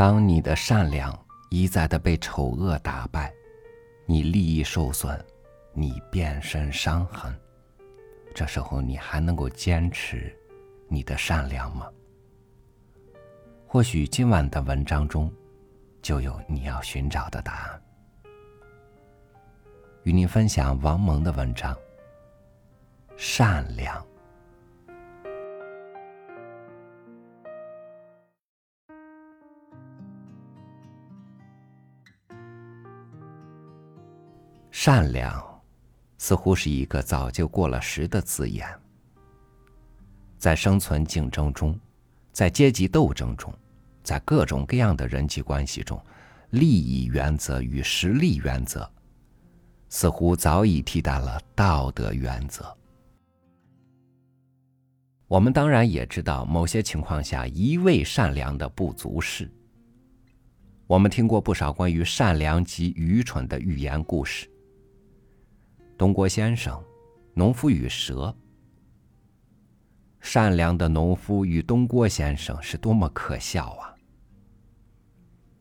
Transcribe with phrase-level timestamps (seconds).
[0.00, 1.14] 当你的善良
[1.50, 3.30] 一再的被丑恶打败，
[4.06, 5.22] 你利益受损，
[5.74, 7.38] 你遍身伤痕，
[8.34, 10.34] 这时候你还能够坚持
[10.88, 11.86] 你的善良吗？
[13.66, 15.30] 或许今晚的文章中
[16.00, 17.82] 就有你要寻找的答案。
[20.04, 21.74] 与您分享王蒙的文章
[23.18, 24.02] 《善良》。
[34.82, 35.62] 善良，
[36.16, 38.66] 似乎是一个早就过了时的字眼。
[40.38, 41.78] 在生存竞争中，
[42.32, 43.52] 在阶级斗争中，
[44.02, 46.02] 在各种各样的人际关系中，
[46.48, 48.90] 利益原则与实力原则，
[49.90, 52.74] 似乎早已替代了道德原则。
[55.28, 59.46] 我们当然也知道，某些情况下，一味善良的不足是。
[60.86, 64.50] 我们听过不少关于善良及愚蠢的寓言故事。
[66.00, 66.82] 东郭先生，
[67.34, 68.34] 农夫与蛇。
[70.18, 73.92] 善良的农夫与东郭先生是多么可笑啊！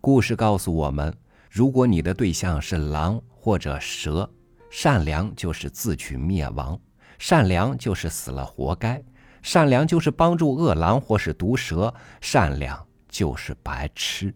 [0.00, 1.12] 故事告诉我们：
[1.50, 4.30] 如果你的对象是狼或者蛇，
[4.70, 6.80] 善良就是自取灭亡，
[7.18, 9.02] 善良就是死了活该，
[9.42, 14.32] 善良就是帮助恶狼或是毒蛇，善良就是白痴。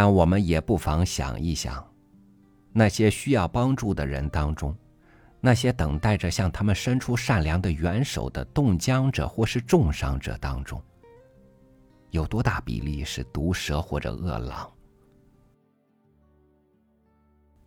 [0.00, 1.84] 但我们也不妨想一想，
[2.72, 4.72] 那些需要帮助的人当中，
[5.40, 10.80] 那些等待着向他们伸出善良的援手的冻僵者或是重伤者当中，
[12.10, 14.70] 有多大比例是毒蛇或者恶狼？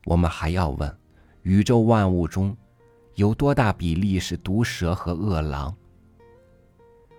[0.06, 0.98] 我们还要问，
[1.42, 2.56] 宇宙万物中，
[3.16, 5.76] 有多大比例是毒蛇和恶狼？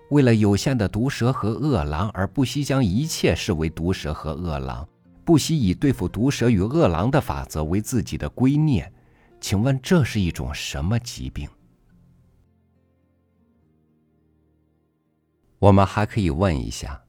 [0.08, 4.88] 为了有限的毒蛇和恶狼而不惜将一切视为毒蛇和恶狼？
[5.24, 8.88] 不惜以对付毒蛇与恶狼的法则为自己的圭臬，
[9.40, 11.48] 请问这是一种什么疾病？
[15.58, 17.00] 我们还可以问一下：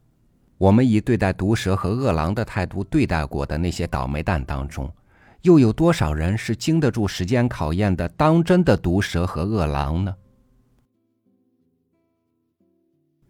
[0.59, 4.93] 我们以对待毒蛇和恶狼的态度对待过的那些倒霉蛋当中，
[5.41, 10.15] 又有多少人是经得住时间考验的当真的毒蛇和恶狼呢？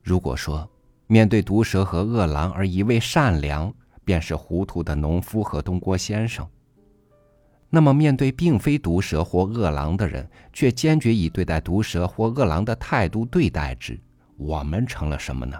[0.01, 0.69] 如果说
[1.07, 3.73] 面对毒蛇和恶狼而一味善良，
[4.03, 6.47] 便是糊涂的农夫和东郭先生。
[7.69, 13.99] 那么，面对并非毒蛇或恶狼的人，却坚决以对待毒蛇或恶狼的态度对待之，
[14.37, 15.59] 我们成了什么呢？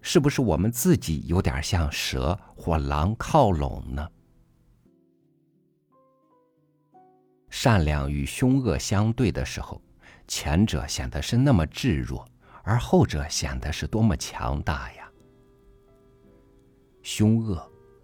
[0.00, 4.08] 是不是我们自己有点向蛇或狼靠拢呢？
[7.50, 9.80] 善良与凶恶相对的时候，
[10.28, 12.28] 前者显得是那么稚弱，
[12.62, 14.97] 而后者显得是多么强大呀！
[17.02, 17.60] 凶恶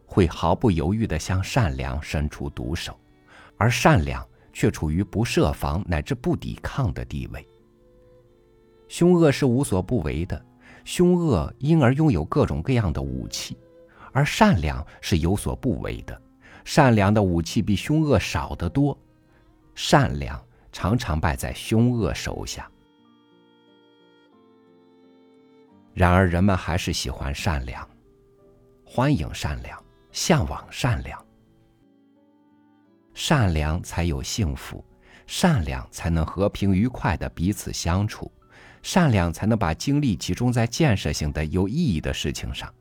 [0.07, 2.99] 会毫不犹豫的向善良伸出毒手，
[3.57, 7.47] 而善良却处于不设防乃至不抵抗的地位。
[8.89, 10.45] 凶恶是无所不为的，
[10.85, 13.57] 凶恶因而拥有各种各样的武器，
[14.13, 16.21] 而善良是有所不为的，
[16.65, 18.97] 善良的武器比凶恶少得多，
[19.75, 20.41] 善良
[20.71, 22.71] 常常败在凶恶手下。
[25.95, 27.89] 然而，人们还是喜欢善良。
[28.97, 29.83] 欢迎善良，
[30.13, 31.21] 向往善良，
[33.13, 34.85] 善良才有幸福，
[35.27, 38.31] 善良才能和平愉快的彼此相处，
[38.85, 42.73] 善良才能把精力集中在建设性的、有意义的事情上，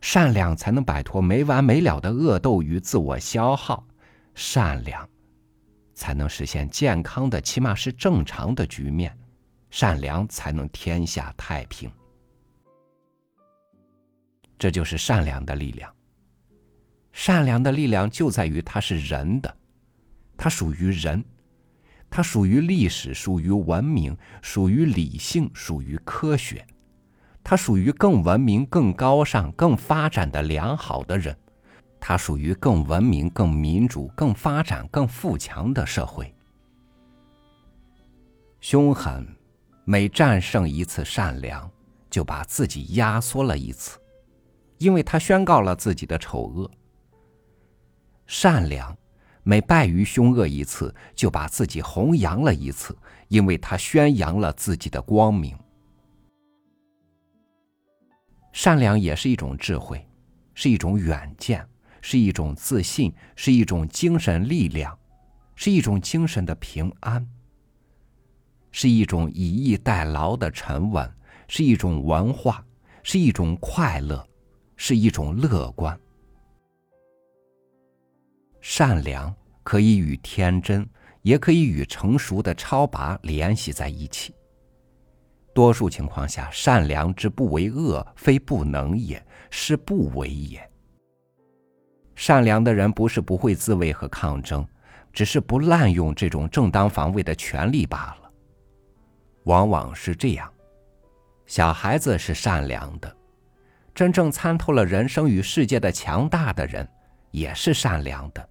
[0.00, 3.84] 善良才能摆脱没完没了的恶斗与自我消耗，
[4.36, 5.08] 善良
[5.94, 9.18] 才能实现健康的，起码是正常的局面，
[9.70, 11.90] 善良才能天下太平。
[14.58, 15.92] 这就是善良的力量。
[17.12, 19.56] 善良的力量就在于它是人的，
[20.36, 21.24] 它属于人，
[22.10, 26.66] 它属于历史，属于文明，属于理性，属于科学，
[27.42, 31.34] 它属于更文明、更高尚、更发展的良好的人，
[31.98, 36.32] 它属于更文明、更民主、更发展、更富强的社会。
[38.60, 39.26] 凶狠
[39.84, 41.70] 每战胜一次善良，
[42.10, 43.98] 就把自己压缩了一次。
[44.78, 46.70] 因为他宣告了自己的丑恶，
[48.26, 48.96] 善良
[49.42, 52.96] 每败于凶恶一次，就把自己弘扬了一次，
[53.28, 55.56] 因为他宣扬了自己的光明。
[58.52, 60.06] 善良也是一种智慧，
[60.54, 61.66] 是一种远见，
[62.00, 64.98] 是一种自信，是一种精神力量，
[65.54, 67.26] 是一种精神的平安，
[68.70, 71.14] 是一种以逸待劳的沉稳，
[71.48, 72.64] 是一种文化。
[73.08, 74.26] 是一种快乐，
[74.76, 75.98] 是一种乐观。
[78.60, 80.88] 善良可以与天真，
[81.22, 84.34] 也可以与成熟的超拔联系在一起。
[85.54, 90.70] 多数情况下，善良之不为恶，非不能也，是不为也。
[92.14, 94.66] 善良的人不是不会自卫和抗争，
[95.12, 98.30] 只是不滥用这种正当防卫的权利罢了。
[99.44, 100.52] 往往是这样，
[101.46, 103.16] 小孩子是善良的，
[103.96, 106.86] 真正参透了人生与世界的强大的人，
[107.30, 108.46] 也是善良的，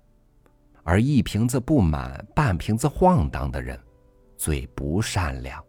[0.84, 3.80] 而一瓶子不满、半瓶子晃荡的人，
[4.36, 5.64] 最不善良。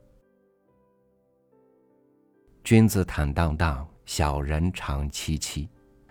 [2.64, 5.68] 君子坦荡荡，小人常戚戚，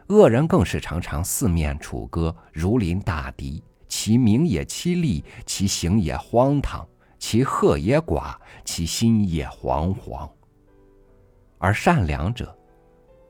[0.09, 3.63] 恶人更是常常四面楚歌，如临大敌。
[3.88, 6.88] 其名也凄厉，其行也荒唐。
[7.17, 10.29] 其贺也寡，其心也惶惶。
[11.57, 12.56] 而善良者，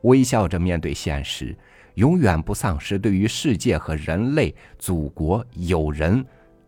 [0.06, 1.56] 微笑着面对现实，
[1.96, 6.25] 永远不丧失对于世界和人类、祖国、友人、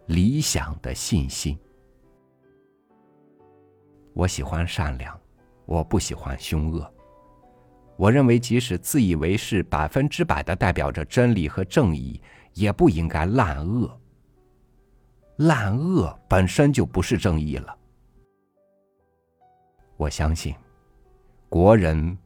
[0.07, 1.57] 理想的信心。
[4.13, 5.19] 我喜欢善良，
[5.65, 6.93] 我不喜欢凶恶。
[7.95, 12.19] 我认为，即使自以为是、百分之百的代表着真理和正义，
[12.53, 13.99] 也不应该滥恶。
[15.37, 17.75] 滥恶本身就不是正义了。
[19.95, 20.55] 我相信，
[21.49, 22.17] 国人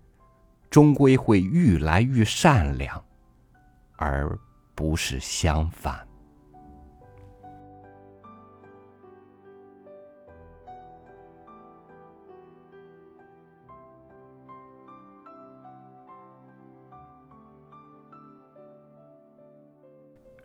[0.71, 3.03] 终归会愈来愈善良，
[3.97, 4.39] 而
[4.73, 6.07] 不是相反。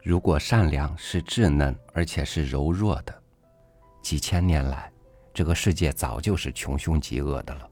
[0.03, 3.15] 如果善良是稚嫩而且是柔弱的，
[4.03, 4.93] 几千年来，
[5.33, 7.71] 这个世界早就是穷凶极恶的了。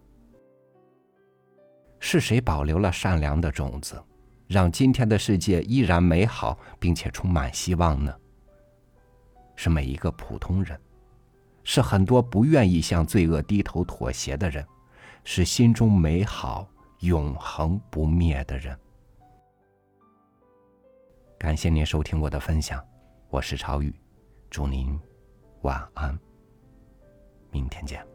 [2.07, 3.99] 是谁保留了善良的种子，
[4.47, 8.15] 让今天的世界依然美好并且充满希望呢？
[9.57, 10.79] 是每一个普通人，
[11.63, 14.63] 是很多不愿意向罪恶低头妥协的人，
[15.25, 16.69] 是心中美好
[17.01, 18.79] 永恒不灭的人。
[21.39, 22.87] 感谢您收听我的分享，
[23.31, 23.91] 我是超宇，
[24.51, 25.01] 祝您
[25.63, 26.17] 晚安，
[27.51, 28.14] 明天见。